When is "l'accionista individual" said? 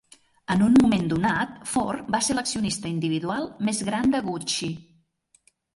2.39-3.49